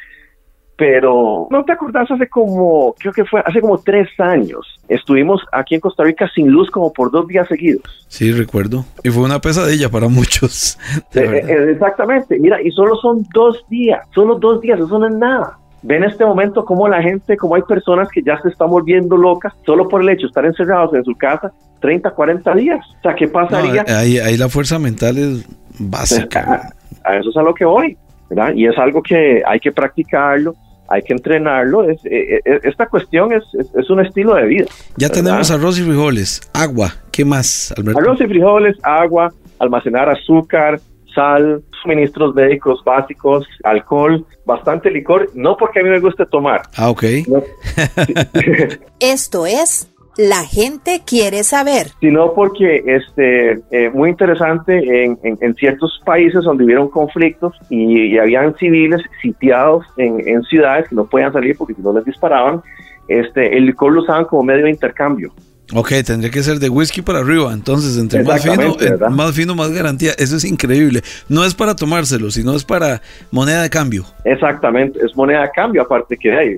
[0.78, 4.78] pero ¿no te acordás hace como, creo que fue hace como tres años?
[4.88, 8.06] Estuvimos aquí en Costa Rica sin luz como por dos días seguidos.
[8.06, 8.84] Sí, recuerdo.
[9.02, 10.78] Y fue una pesadilla para muchos.
[11.14, 12.38] Eh, eh, exactamente.
[12.38, 15.58] Mira, y solo son dos días, solo dos días, eso no es nada.
[15.82, 19.52] Ven este momento como la gente, como hay personas que ya se están volviendo locas
[19.66, 22.86] solo por el hecho de estar encerrados en su casa 30, 40 días.
[22.98, 23.84] O sea, ¿qué pasaría?
[23.88, 25.44] ahí, ahí la fuerza mental es
[25.78, 26.72] básica.
[27.04, 27.96] A, a eso es a lo que voy,
[28.30, 28.52] ¿verdad?
[28.54, 30.54] Y es algo que hay que practicarlo
[30.88, 31.88] hay que entrenarlo.
[31.88, 34.66] Es, eh, eh, esta cuestión es, es, un estilo de vida.
[34.96, 38.00] Ya tenemos arroz y frijoles, agua, ¿qué más, Alberto?
[38.00, 40.80] Arroz y frijoles, agua, almacenar azúcar,
[41.14, 46.62] sal, suministros médicos básicos, alcohol, bastante licor, no porque a mí me guste tomar.
[46.76, 47.04] Ah, ok.
[49.00, 49.88] Esto es
[50.18, 51.92] la gente quiere saber.
[52.00, 58.54] Sino porque este eh, muy interesante en, en, ciertos países donde hubieron conflictos y, habían
[58.56, 62.60] civiles sitiados en, en, ciudades que no podían salir porque si no les disparaban,
[63.06, 65.32] este, el licor lo usaban como medio de intercambio.
[65.72, 67.52] Ok, tendría que ser de whisky para arriba.
[67.52, 68.76] Entonces, entre más fino,
[69.10, 70.12] más fino, más garantía.
[70.18, 71.02] Eso es increíble.
[71.28, 74.04] No es para tomárselo, sino es para moneda de cambio.
[74.24, 75.82] Exactamente, es moneda de cambio.
[75.82, 76.56] Aparte que hay,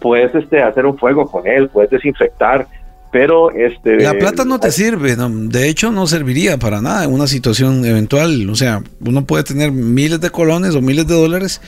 [0.00, 2.66] puedes este, hacer un fuego con él, puedes desinfectar.
[3.12, 4.02] Pero este.
[4.02, 8.48] La plata no te sirve, de hecho, no serviría para nada en una situación eventual.
[8.50, 11.60] O sea, uno puede tener miles de colones o miles de dólares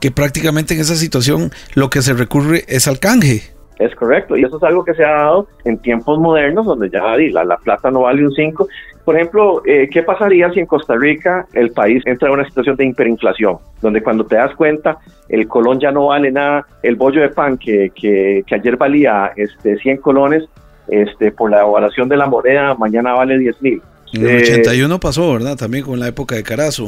[0.00, 3.54] que prácticamente en esa situación lo que se recurre es al canje.
[3.78, 7.02] Es correcto, y eso es algo que se ha dado en tiempos modernos, donde ya
[7.02, 8.68] la, la plata no vale un 5.
[9.04, 12.76] Por ejemplo, eh, ¿qué pasaría si en Costa Rica el país entra en una situación
[12.76, 17.20] de hiperinflación, donde cuando te das cuenta el colón ya no vale nada, el bollo
[17.20, 20.44] de pan que, que, ayer valía este, 100 colones,
[20.88, 23.82] este, por la evaluación de la moneda, mañana vale 10 mil.
[24.12, 25.56] En el 81 pasó, ¿verdad?
[25.56, 26.86] También con la época de Carazo,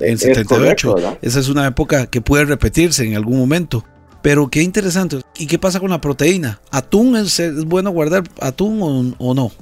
[0.00, 1.18] en 78.
[1.20, 3.84] Esa es una época que puede repetirse en algún momento.
[4.22, 5.18] Pero qué interesante.
[5.36, 6.60] ¿Y qué pasa con la proteína?
[6.70, 9.52] ¿Atún es, bueno guardar atún o, no?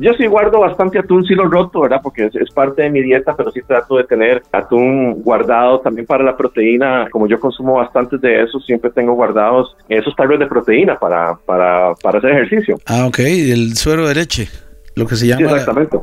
[0.00, 2.00] Yo sí guardo bastante atún, sí lo roto, ¿verdad?
[2.02, 6.24] Porque es, parte de mi dieta, pero sí trato de tener atún guardado también para
[6.24, 7.08] la proteína.
[7.10, 11.94] Como yo consumo bastante de eso, siempre tengo guardados esos tallos de proteína para, para,
[12.02, 12.78] para hacer ejercicio.
[12.86, 13.18] Ah, ok.
[13.18, 14.48] El suero de leche
[14.96, 15.56] lo que se llama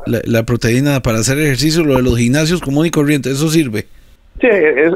[0.06, 3.86] la, la, proteína para hacer ejercicio, lo de los gimnasios común y corriente, eso sirve.
[4.40, 4.46] Sí,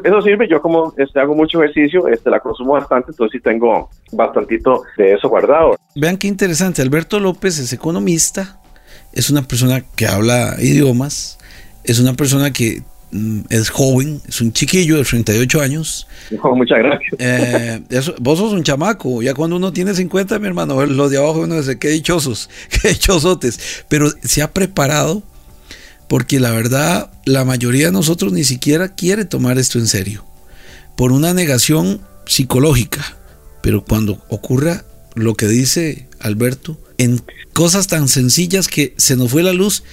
[0.04, 0.48] eso sirve.
[0.48, 5.14] Yo como este, hago mucho ejercicio, este, la consumo bastante, entonces sí tengo bastantito de
[5.14, 5.76] eso guardado.
[5.96, 6.80] Vean qué interesante.
[6.80, 8.60] Alberto López es economista,
[9.12, 11.38] es una persona que habla idiomas,
[11.84, 16.06] es una persona que mm, es joven, es un chiquillo de 38 años.
[16.54, 17.14] muchas gracias.
[17.18, 17.82] Eh,
[18.20, 21.56] vos sos un chamaco, ya cuando uno tiene 50, mi hermano, los de abajo uno
[21.56, 22.48] dice, qué dichosos,
[22.82, 25.22] qué dichosotes, pero se ha preparado
[26.08, 30.24] porque la verdad la mayoría de nosotros ni siquiera quiere tomar esto en serio,
[30.96, 33.16] por una negación psicológica.
[33.62, 37.20] Pero cuando ocurra lo que dice Alberto, en
[37.52, 39.84] cosas tan sencillas que se nos fue la luz,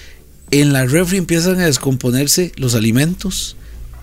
[0.50, 3.56] en la refri empiezan a descomponerse los alimentos.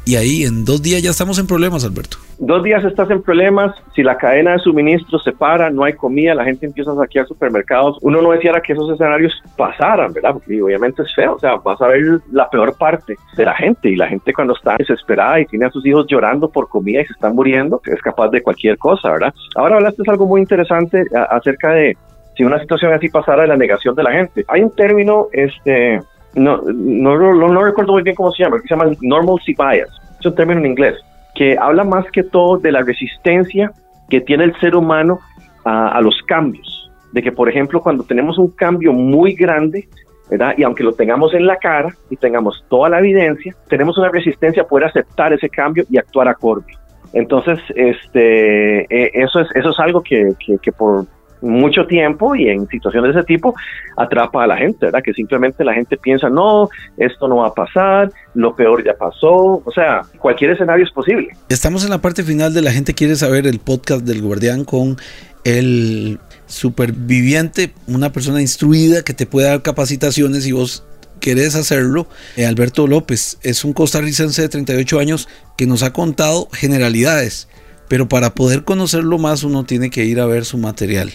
[0.06, 2.15] Y ahí en dos días ya estamos en problemas, Alberto.
[2.39, 6.34] Dos días estás en problemas, si la cadena de suministro se para, no hay comida,
[6.34, 10.34] la gente empieza a saquear supermercados, uno no deseara que esos escenarios pasaran, ¿verdad?
[10.34, 13.89] Porque obviamente es feo, o sea, vas a ver la peor parte de la gente.
[13.89, 17.06] Y la gente cuando está desesperada y tiene a sus hijos llorando por comida y
[17.06, 19.34] se están muriendo, es capaz de cualquier cosa, ¿verdad?
[19.56, 21.98] Ahora hablaste de algo muy interesante acerca de
[22.38, 24.45] si una situación así pasara de la negación de la gente.
[24.47, 26.00] Hay un término, este,
[26.36, 29.89] no, no, no, no recuerdo muy bien cómo se llama, que se llama normalcy bias,
[30.19, 30.95] es un término en inglés
[31.38, 33.71] que habla más que todo de la resistencia
[34.10, 35.19] que tiene el ser humano
[35.63, 36.91] a, los cambios.
[37.12, 39.88] De que, por ejemplo, cuando tenemos un cambio muy grande,
[40.30, 40.56] ¿verdad?
[40.58, 44.63] Y aunque lo tengamos en la cara y tengamos toda la evidencia, tenemos una resistencia
[44.63, 46.73] a poder aceptar ese cambio y actuar acorde.
[47.13, 51.06] Entonces, este, eh, eso es, eso es algo que, que, que por,
[51.41, 53.54] mucho tiempo y en situaciones de ese tipo
[53.95, 55.02] atrapa a la gente, ¿verdad?
[55.04, 59.62] Que simplemente la gente piensa, no, esto no va a pasar, lo peor ya pasó,
[59.63, 61.30] o sea, cualquier escenario es posible.
[61.50, 64.97] Estamos en la parte final de La gente quiere saber el podcast del guardián con
[65.43, 70.84] el superviviente, una persona instruida que te puede dar capacitaciones y vos
[71.19, 76.47] querés hacerlo, eh, Alberto López es un costarricense de 38 años que nos ha contado
[76.54, 77.47] generalidades,
[77.88, 81.12] pero para poder conocerlo más uno tiene que ir a ver su material.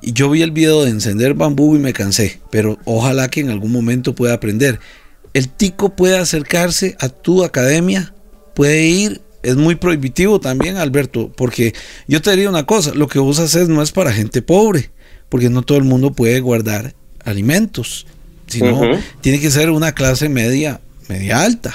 [0.00, 3.50] Y yo vi el video de encender bambú y me cansé, pero ojalá que en
[3.50, 4.80] algún momento pueda aprender.
[5.32, 8.12] El tico puede acercarse a tu academia,
[8.54, 11.72] puede ir, es muy prohibitivo también, Alberto, porque
[12.08, 14.90] yo te diría una cosa, lo que vos haces no es para gente pobre,
[15.28, 18.06] porque no todo el mundo puede guardar alimentos,
[18.46, 21.72] sino tiene que ser una clase media, media alta.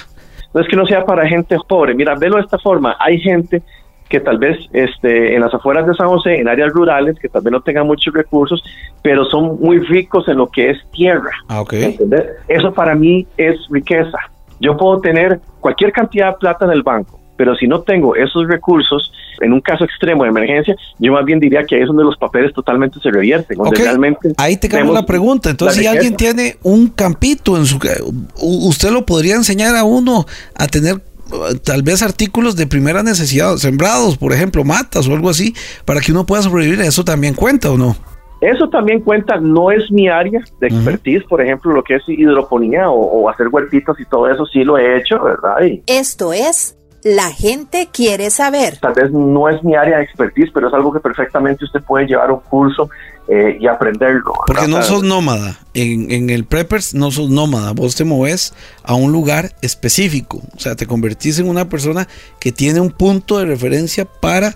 [0.54, 3.64] No es que no sea para gente pobre, mira, velo de esta forma, hay gente
[4.10, 7.42] que tal vez este, en las afueras de San José, en áreas rurales, que tal
[7.42, 8.64] vez no tengan muchos recursos,
[9.02, 11.32] pero son muy ricos en lo que es tierra.
[11.50, 11.64] Ah,
[12.48, 14.18] Eso para mí es riqueza.
[14.60, 18.48] Yo puedo tener cualquier cantidad de plata en el banco, pero si no tengo esos
[18.48, 22.04] recursos, en un caso extremo de emergencia, yo más bien diría que ahí es donde
[22.04, 23.58] los papeles totalmente se revierten.
[23.72, 25.50] realmente ahí te cambio la pregunta.
[25.50, 27.80] Entonces, si alguien tiene un campito en su...
[28.42, 31.02] ¿Usted lo podría enseñar a uno a tener
[31.64, 35.54] tal vez artículos de primera necesidad, sembrados, por ejemplo, matas o algo así,
[35.86, 36.82] para que uno pueda sobrevivir.
[36.82, 37.96] ¿Eso también cuenta o no?
[38.42, 42.90] Eso también cuenta, no es mi área de expertise, por ejemplo, lo que es hidroponía
[42.90, 45.58] o, hacer huertitos y todo eso, sí lo he hecho, ¿verdad?
[45.88, 48.78] Esto es la gente quiere saber.
[48.78, 52.06] Tal vez no es mi área de expertise, pero es algo que perfectamente usted puede
[52.06, 52.90] llevar un curso
[53.28, 54.34] eh, y aprenderlo.
[54.46, 55.60] Porque no sos nómada.
[55.74, 57.74] En, en, el Preppers no sos nómada.
[57.74, 60.42] Vos te moves a un lugar específico.
[60.56, 62.08] O sea, te convertís en una persona
[62.40, 64.54] que tiene un punto de referencia para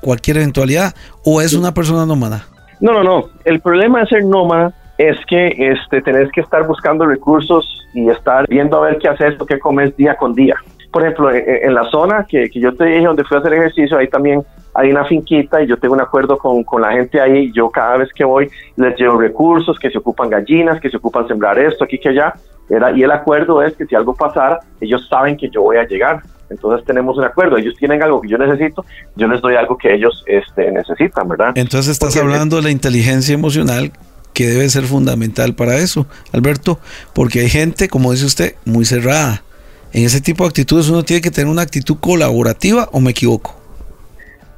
[0.00, 0.94] cualquier eventualidad.
[1.24, 2.46] ¿O es una persona nómada?
[2.80, 3.28] No, no, no.
[3.44, 8.46] El problema de ser nómada es que este, tenés que estar buscando recursos y estar
[8.48, 10.56] viendo a ver qué haces o qué comes día con día.
[10.92, 13.98] Por ejemplo, en, la zona que, que, yo te dije donde fui a hacer ejercicio,
[13.98, 14.44] ahí también
[14.74, 17.52] hay una finquita y yo tengo un acuerdo con, con la gente ahí.
[17.52, 21.28] Yo cada vez que voy les llevo recursos, que se ocupan gallinas, que se ocupan
[21.28, 22.34] sembrar esto, aquí, que allá.
[22.68, 25.86] Era, y el acuerdo es que si algo pasara, ellos saben que yo voy a
[25.86, 26.22] llegar.
[26.50, 27.56] Entonces tenemos un acuerdo.
[27.56, 28.84] Ellos tienen algo que yo necesito,
[29.16, 31.52] yo les doy algo que ellos este, necesitan, ¿verdad?
[31.54, 33.92] Entonces estás hablando de la inteligencia emocional
[34.32, 36.80] que debe ser fundamental para eso, Alberto,
[37.12, 39.44] porque hay gente, como dice usted, muy cerrada.
[39.92, 43.63] En ese tipo de actitudes uno tiene que tener una actitud colaborativa o me equivoco.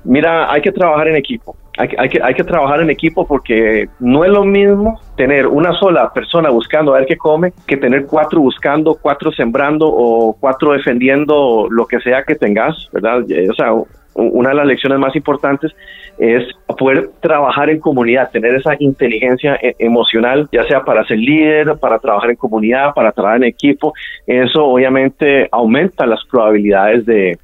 [0.06, 1.56] Mira, hay que trabajar en equipo.
[1.78, 5.72] Hay, hay, que, hay que trabajar en equipo porque no es lo mismo tener una
[5.74, 10.72] sola persona buscando a ver qué come que tener cuatro buscando, cuatro sembrando o cuatro
[10.72, 13.24] defendiendo lo que sea que tengas, ¿verdad?
[13.50, 13.72] O sea,
[14.14, 15.72] una de las lecciones más importantes
[16.18, 16.44] es
[16.78, 21.98] poder trabajar en comunidad, tener esa inteligencia e-, emocional, ya sea para ser líder, para
[21.98, 23.92] trabajar en comunidad, para trabajar en equipo.
[24.26, 27.38] Eso obviamente aumenta las probabilidades de,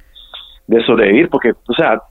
[0.67, 2.01] de sobrevivir, porque, o sea,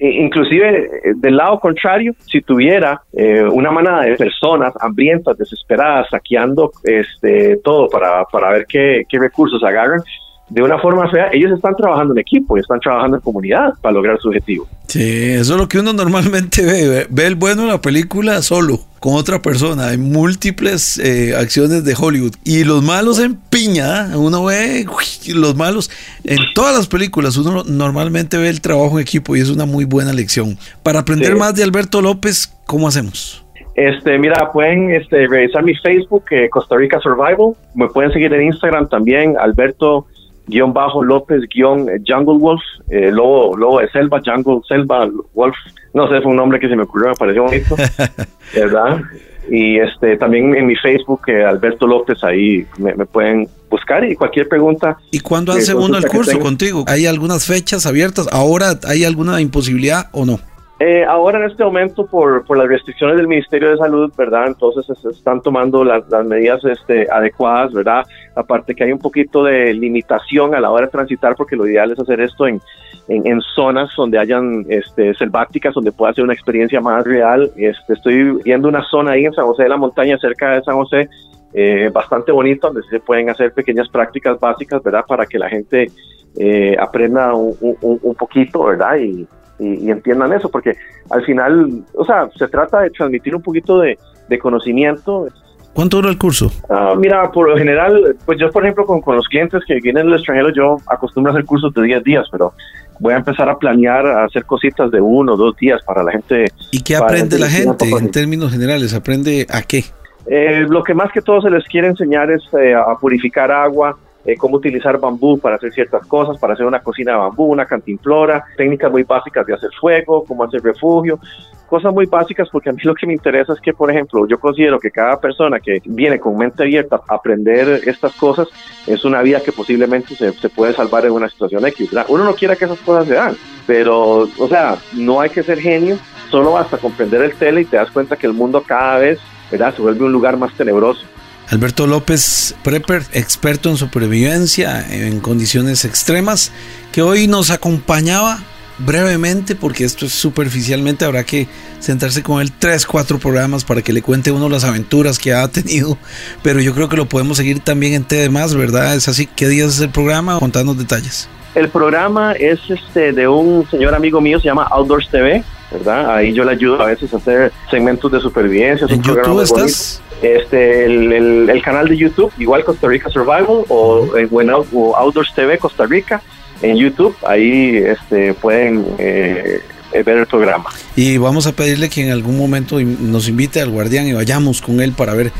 [0.00, 6.72] inclusive eh, del lado contrario, si tuviera eh, una manada de personas hambrientas, desesperadas, saqueando
[6.84, 10.00] este, todo para, para ver qué, qué recursos agarran,
[10.48, 13.94] de una forma fea, ellos están trabajando en equipo y están trabajando en comunidad para
[13.94, 14.68] lograr su objetivo.
[14.86, 17.06] Sí, eso es lo que uno normalmente ve.
[17.10, 19.88] Ve el bueno en la película solo, con otra persona.
[19.88, 22.34] Hay múltiples eh, acciones de Hollywood.
[22.44, 24.16] Y los malos en piña, ¿eh?
[24.16, 24.86] uno ve
[25.34, 25.90] los malos.
[26.22, 29.84] En todas las películas uno normalmente ve el trabajo en equipo y es una muy
[29.84, 30.56] buena lección.
[30.84, 33.44] Para aprender más de Alberto López, ¿cómo hacemos?
[33.74, 37.54] Este, mira, pueden este, revisar mi Facebook, eh, Costa Rica Survival.
[37.74, 40.06] Me pueden seguir en Instagram también, Alberto
[40.46, 45.56] guion bajo López guion eh, Jungle Wolf, eh, lobo, lobo de selva, Jungle Selva Wolf,
[45.94, 47.76] no sé, fue un nombre que se me ocurrió, me pareció bonito,
[48.54, 49.00] ¿verdad?
[49.48, 54.48] Y este también en mi Facebook, eh, Alberto López, ahí me, pueden buscar y cualquier
[54.48, 54.96] pregunta.
[55.10, 56.84] ¿Y cuándo hace uno el curso contigo?
[56.88, 58.28] ¿Hay algunas fechas abiertas?
[58.32, 60.40] ¿Ahora hay alguna imposibilidad o no?
[60.78, 64.48] Eh, ahora en este momento, por, por, las restricciones del Ministerio de Salud, ¿verdad?
[64.48, 68.04] Entonces están tomando las, las, medidas este, adecuadas, ¿verdad?
[68.34, 71.92] Aparte que hay un poquito de limitación a la hora de transitar, porque lo ideal
[71.92, 72.60] es hacer esto en,
[73.08, 77.50] en, zonas donde hayan este, selváticas, donde pueda ser una experiencia más real.
[77.56, 80.74] Este, estoy viendo una zona ahí en San José de la Montaña, cerca de San
[80.74, 81.08] José,
[81.54, 85.06] eh, bastante bonita, donde se pueden hacer pequeñas prácticas básicas, ¿verdad?
[85.08, 85.90] Para que la gente
[86.38, 88.98] eh, aprenda un, un, un poquito, ¿verdad?
[88.98, 89.26] Y,
[89.58, 90.76] y, entiendan eso, porque
[91.10, 93.98] al final, o sea, se trata de transmitir un poquito de,
[94.40, 95.28] conocimiento.
[95.72, 96.50] ¿Cuánto dura el curso?
[96.68, 100.06] Ah, mira, por lo general, pues yo, por ejemplo, con, con los clientes que vienen
[100.06, 102.52] del extranjero, yo acostumbro a hacer cursos de 10 días, pero
[102.98, 106.12] voy a empezar a planear, a hacer cositas de uno o dos días para la
[106.12, 106.46] gente.
[106.70, 108.94] ¿Y qué aprende la gente en términos generales?
[108.94, 109.84] ¿Aprende a qué?
[110.26, 113.96] Eh, lo que más que todo se les quiere enseñar es eh, a purificar agua,
[114.26, 117.64] eh, cómo utilizar bambú para hacer ciertas cosas, para hacer una cocina de bambú, una
[117.64, 121.20] cantimplora, técnicas muy básicas de hacer fuego, cómo hacer refugio,
[121.66, 124.38] cosas muy básicas porque a mí lo que me interesa es que, por ejemplo, yo
[124.38, 128.48] considero que cada persona que viene con mente abierta a aprender estas cosas
[128.86, 131.90] es una vida que posiblemente se, se puede salvar en una situación X.
[132.08, 133.36] Uno no quiere que esas cosas se dan,
[133.66, 135.98] pero, o sea, no hay que ser genio,
[136.30, 139.74] solo basta comprender el tele y te das cuenta que el mundo cada vez ¿verdad?
[139.74, 141.04] se vuelve un lugar más tenebroso.
[141.48, 146.50] Alberto López Prepper, experto en supervivencia en condiciones extremas,
[146.92, 148.40] que hoy nos acompañaba
[148.78, 153.92] brevemente, porque esto es superficialmente, habrá que sentarse con él tres, cuatro programas para que
[153.92, 155.96] le cuente uno las aventuras que ha tenido,
[156.42, 158.94] pero yo creo que lo podemos seguir también en T más, ¿verdad?
[158.94, 160.38] Es así, ¿qué días es el programa?
[160.38, 161.28] Contanos detalles.
[161.54, 166.14] El programa es este de un señor amigo mío, se llama Outdoors TV, ¿verdad?
[166.14, 168.86] Ahí yo le ayudo a veces a hacer segmentos de supervivencia.
[168.90, 170.02] ¿En YouTube estás?
[170.22, 175.58] Este, el, el, canal de YouTube, igual Costa Rica Survival o, en o Outdoors TV
[175.58, 176.22] Costa Rica
[176.62, 179.60] en YouTube, ahí este, pueden eh,
[179.92, 180.70] ver el programa.
[180.96, 184.80] Y vamos a pedirle que en algún momento nos invite al guardián y vayamos con
[184.80, 185.32] él para ver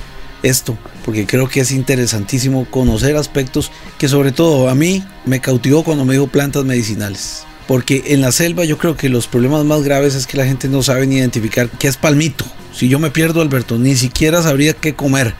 [0.43, 5.85] esto, porque creo que es interesantísimo conocer aspectos que sobre todo a mí me cautivó
[5.85, 7.47] cuando me dijo plantas medicinales.
[7.67, 10.69] Porque en la selva yo creo que los problemas más graves es que la gente
[10.69, 12.45] no sabe ni identificar qué es palmito.
[12.73, 15.35] Si yo me pierdo, Alberto, ni siquiera sabría qué comer.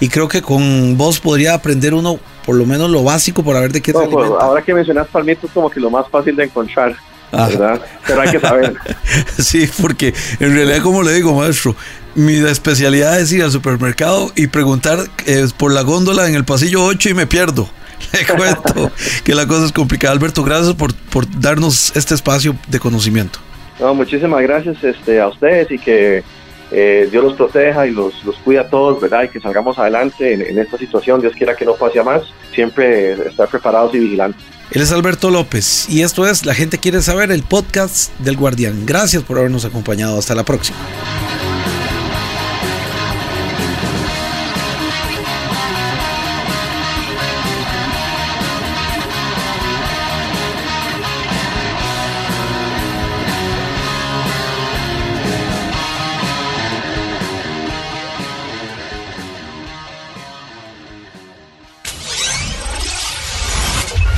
[0.00, 3.72] Y creo que con vos podría aprender uno por lo menos lo básico para ver
[3.72, 6.44] de qué no, pues, Ahora que mencionas palmito es como que lo más fácil de
[6.44, 6.96] encontrar.
[7.32, 7.80] ¿verdad?
[8.06, 8.74] Pero hay que saber.
[9.38, 11.74] sí, porque en realidad, como le digo, maestro,
[12.14, 16.84] mi especialidad es ir al supermercado y preguntar eh, por la góndola en el pasillo
[16.84, 17.68] 8 y me pierdo.
[18.12, 18.90] Le cuento
[19.24, 20.12] que la cosa es complicada.
[20.12, 23.38] Alberto, gracias por, por darnos este espacio de conocimiento.
[23.80, 26.22] No, muchísimas gracias este, a ustedes y que
[26.70, 29.24] eh, Dios los proteja y los, los cuida a todos, ¿verdad?
[29.24, 31.20] Y que salgamos adelante en, en, esta situación.
[31.20, 32.22] Dios quiera que no pase a más.
[32.54, 34.42] Siempre estar preparados y vigilantes.
[34.70, 38.84] Él es Alberto López y esto es La gente quiere saber, el podcast del Guardián.
[38.84, 40.18] Gracias por habernos acompañado.
[40.18, 40.78] Hasta la próxima.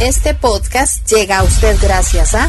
[0.01, 2.49] Este podcast llega a usted gracias a...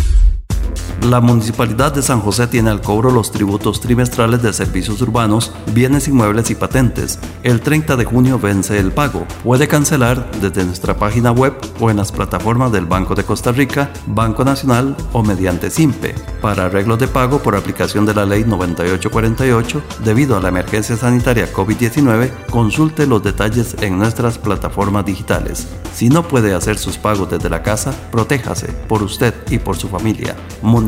[1.04, 6.10] La Municipalidad de San José tiene al cobro los tributos trimestrales de servicios urbanos, bienes
[6.10, 7.20] inmuebles y patentes.
[7.42, 9.26] El 30 de junio vence el pago.
[9.44, 13.90] Puede cancelar desde nuestra página web o en las plataformas del Banco de Costa Rica,
[14.08, 16.16] Banco Nacional o mediante SIMPE.
[16.42, 21.52] Para arreglos de pago por aplicación de la Ley 9848, debido a la emergencia sanitaria
[21.52, 25.66] COVID-19, consulte los detalles en nuestras plataformas digitales.
[25.94, 29.88] Si no puede hacer sus pagos desde la casa, protéjase por usted y por su
[29.88, 30.36] familia.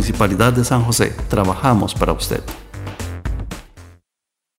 [0.01, 2.41] Municipalidad de San José, trabajamos para usted.